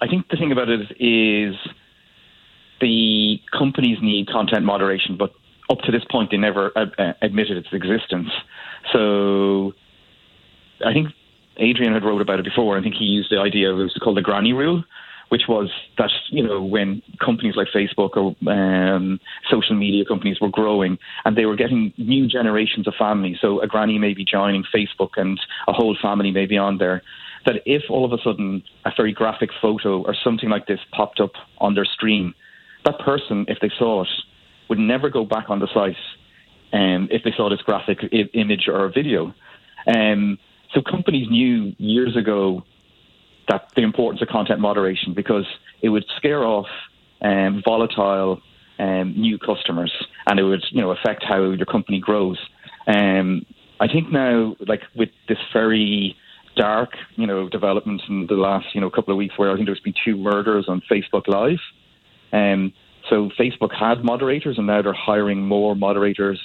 I 0.00 0.08
think 0.08 0.28
the 0.28 0.36
thing 0.36 0.52
about 0.52 0.68
it 0.68 0.92
is 0.98 1.54
the 2.80 3.38
companies 3.56 3.98
need 4.00 4.28
content 4.28 4.64
moderation, 4.64 5.16
but 5.16 5.32
up 5.70 5.78
to 5.80 5.92
this 5.92 6.02
point, 6.10 6.30
they 6.30 6.36
never 6.36 6.72
admitted 7.22 7.56
its 7.56 7.68
existence. 7.72 8.30
So 8.92 9.72
I 10.84 10.92
think 10.92 11.08
Adrian 11.58 11.92
had 11.92 12.04
wrote 12.04 12.20
about 12.20 12.40
it 12.40 12.44
before. 12.44 12.78
I 12.78 12.82
think 12.82 12.94
he 12.96 13.04
used 13.04 13.30
the 13.30 13.38
idea 13.38 13.70
of 13.70 13.78
it 13.78 13.82
was 13.82 13.98
called 14.02 14.16
the 14.16 14.22
granny 14.22 14.52
rule, 14.52 14.82
which 15.28 15.42
was 15.48 15.70
that 15.98 16.10
you 16.30 16.42
know 16.42 16.62
when 16.62 17.02
companies 17.24 17.54
like 17.54 17.68
Facebook 17.74 18.16
or 18.16 18.34
um, 18.50 19.20
social 19.48 19.76
media 19.76 20.04
companies 20.04 20.40
were 20.40 20.48
growing 20.48 20.98
and 21.24 21.36
they 21.36 21.46
were 21.46 21.56
getting 21.56 21.92
new 21.98 22.26
generations 22.26 22.88
of 22.88 22.94
families. 22.98 23.36
So 23.40 23.60
a 23.60 23.66
granny 23.66 23.98
may 23.98 24.14
be 24.14 24.24
joining 24.24 24.64
Facebook 24.74 25.10
and 25.16 25.38
a 25.68 25.72
whole 25.72 25.96
family 26.00 26.30
may 26.30 26.46
be 26.46 26.58
on 26.58 26.78
there. 26.78 27.02
That 27.46 27.56
if 27.64 27.82
all 27.88 28.04
of 28.04 28.12
a 28.12 28.22
sudden 28.22 28.62
a 28.84 28.90
very 28.96 29.12
graphic 29.12 29.50
photo 29.62 30.02
or 30.02 30.14
something 30.14 30.50
like 30.50 30.66
this 30.66 30.80
popped 30.92 31.20
up 31.20 31.32
on 31.58 31.74
their 31.74 31.86
stream, 31.86 32.34
that 32.84 32.98
person, 32.98 33.46
if 33.48 33.58
they 33.60 33.70
saw 33.78 34.02
it, 34.02 34.08
would 34.68 34.78
never 34.78 35.08
go 35.08 35.24
back 35.24 35.48
on 35.48 35.58
the 35.58 35.68
site 35.72 35.96
um, 36.72 37.08
if 37.10 37.22
they 37.24 37.32
saw 37.36 37.48
this 37.48 37.60
graphic 37.62 37.98
I- 38.12 38.28
image 38.34 38.68
or 38.68 38.88
video. 38.88 39.34
Um, 39.86 40.38
so 40.74 40.82
companies 40.82 41.28
knew 41.30 41.74
years 41.78 42.16
ago 42.16 42.62
that 43.48 43.70
the 43.74 43.82
importance 43.82 44.22
of 44.22 44.28
content 44.28 44.60
moderation 44.60 45.14
because 45.14 45.46
it 45.82 45.88
would 45.88 46.04
scare 46.16 46.44
off 46.44 46.68
um, 47.22 47.62
volatile 47.64 48.40
um, 48.78 49.14
new 49.16 49.38
customers 49.38 49.92
and 50.26 50.38
it 50.38 50.44
would 50.44 50.64
you 50.70 50.80
know 50.80 50.90
affect 50.90 51.24
how 51.24 51.50
your 51.50 51.66
company 51.66 52.00
grows. 52.00 52.38
Um, 52.86 53.44
I 53.80 53.88
think 53.88 54.12
now, 54.12 54.56
like 54.66 54.82
with 54.94 55.10
this 55.28 55.38
very 55.52 56.16
dark, 56.60 56.90
you 57.16 57.26
know, 57.26 57.48
development 57.48 58.02
in 58.08 58.26
the 58.26 58.34
last, 58.34 58.66
you 58.74 58.80
know, 58.80 58.90
couple 58.90 59.12
of 59.12 59.18
weeks, 59.18 59.38
where 59.38 59.50
I 59.50 59.54
think 59.54 59.66
there's 59.66 59.80
been 59.80 59.94
two 60.04 60.16
murders 60.16 60.66
on 60.68 60.82
Facebook 60.90 61.26
Live. 61.26 61.58
Um, 62.32 62.72
so 63.08 63.30
Facebook 63.38 63.72
had 63.74 64.04
moderators, 64.04 64.58
and 64.58 64.66
now 64.66 64.82
they're 64.82 64.92
hiring 64.92 65.40
more 65.40 65.74
moderators 65.74 66.38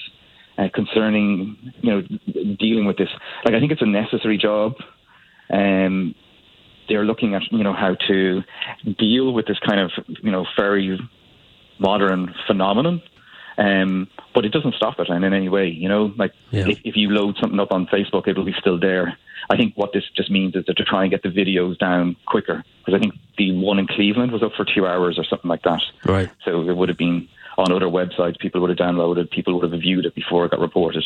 uh, 0.58 0.70
concerning 0.74 1.58
you 1.82 1.92
know 1.92 2.02
dealing 2.58 2.86
with 2.86 2.98
this. 2.98 3.10
Like 3.44 3.54
I 3.54 3.60
think 3.60 3.72
it's 3.72 3.82
a 3.82 3.86
necessary 3.86 4.38
job. 4.38 4.76
Um, 5.50 6.16
they're 6.88 7.04
looking 7.04 7.36
at 7.36 7.42
you 7.52 7.64
know 7.64 7.74
how 7.74 7.96
to 8.08 8.42
deal 8.98 9.34
with 9.34 9.48
this 9.48 9.60
kind 9.60 9.82
of 9.82 9.92
you 10.24 10.32
know 10.32 10.46
very 10.58 10.98
modern 11.78 12.34
phenomenon. 12.48 13.02
Um, 13.58 14.10
but 14.34 14.44
it 14.44 14.52
doesn't 14.52 14.76
stop 14.76 15.00
it 15.00 15.08
in 15.10 15.24
any 15.24 15.50
way. 15.50 15.68
You 15.68 15.88
know, 15.88 16.14
like 16.18 16.34
yeah. 16.52 16.68
if, 16.68 16.80
if 16.84 16.96
you 16.98 17.10
load 17.10 17.38
something 17.40 17.60
up 17.60 17.72
on 17.72 17.88
Facebook, 17.88 18.28
it'll 18.28 18.44
be 18.44 18.56
still 18.60 18.80
there. 18.80 19.18
I 19.50 19.58
think 19.58 19.76
what 19.76 19.94
this 19.94 20.04
just 20.16 20.32
means 20.32 20.56
is 20.56 20.66
that 20.66 20.78
to 20.78 20.84
try 20.84 21.04
and 21.04 21.12
get 21.12 21.24
the 21.24 21.30
videos 21.30 21.78
down 21.78 22.16
quicker, 22.26 22.64
because 22.86 23.00
I 23.00 23.00
think 23.00 23.16
the 23.38 23.52
one 23.58 23.80
in 23.80 23.88
Cleveland 23.88 24.32
was 24.32 24.44
up 24.44 24.54
for 24.56 24.66
two 24.66 24.88
hours 24.88 25.18
or 25.20 25.24
something 25.24 25.50
like 25.50 25.64
that. 25.64 25.82
Right. 26.06 26.30
So 26.44 26.68
it 26.68 26.76
would 26.76 26.90
have 26.90 26.98
been 26.98 27.28
on 27.58 27.72
other 27.72 27.88
websites. 27.88 28.40
People 28.40 28.62
would 28.62 28.70
have 28.70 28.80
downloaded. 28.80 29.32
People 29.32 29.60
would 29.60 29.72
have 29.72 29.82
viewed 29.82 30.06
it 30.06 30.16
before 30.16 30.46
it 30.46 30.52
got 30.52 30.60
reported. 30.60 31.04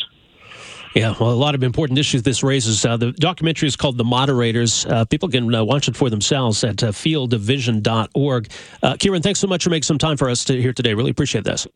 Yeah, 0.94 1.14
well, 1.20 1.30
a 1.30 1.34
lot 1.34 1.54
of 1.54 1.62
important 1.62 1.98
issues 2.00 2.22
this 2.22 2.42
raises. 2.42 2.84
Uh, 2.84 2.96
the 2.96 3.12
documentary 3.12 3.68
is 3.68 3.76
called 3.76 3.96
The 3.96 4.04
Moderators. 4.04 4.84
Uh, 4.86 5.04
people 5.04 5.28
can 5.28 5.54
uh, 5.54 5.62
watch 5.62 5.86
it 5.86 5.94
for 5.94 6.10
themselves 6.10 6.64
at 6.64 6.82
uh, 6.82 6.88
fieldofvision.org. 6.88 8.50
Uh, 8.82 8.96
Ciaran, 8.96 9.22
thanks 9.22 9.38
so 9.38 9.46
much 9.46 9.62
for 9.62 9.70
making 9.70 9.84
some 9.84 9.98
time 9.98 10.16
for 10.16 10.28
us 10.28 10.44
to, 10.46 10.60
here 10.60 10.72
today. 10.72 10.94
Really 10.94 11.12
appreciate 11.12 11.44
this. 11.44 11.66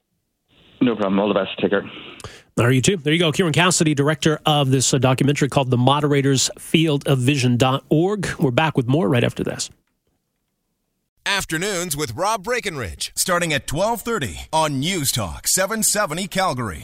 No 0.81 0.97
problem. 0.97 1.21
All 1.21 1.29
the 1.29 1.35
best. 1.35 1.57
Take 1.61 1.71
care. 1.71 1.89
Are 2.57 2.71
you 2.71 2.81
too? 2.81 2.97
There 2.97 3.13
you 3.13 3.19
go. 3.19 3.33
Ciaran 3.33 3.53
Cassidy, 3.53 3.95
director 3.95 4.39
of 4.47 4.71
this 4.71 4.95
uh, 4.95 4.99
documentary 4.99 5.49
called 5.49 5.71
The 5.71 5.77
Moderators, 5.77 6.51
fieldofvision.org. 6.57 8.29
We're 8.39 8.51
back 8.53 8.77
with 8.77 8.87
more 8.87 9.09
right 9.09 9.25
after 9.25 9.43
this. 9.43 9.71
Afternoons 11.27 11.97
with 11.97 12.15
Rob 12.15 12.45
Breckenridge, 12.45 13.11
starting 13.17 13.53
at 13.53 13.73
1230 13.73 14.49
on 14.53 14.79
News 14.79 15.11
Talk 15.11 15.49
770 15.49 16.29
Calgary. 16.29 16.83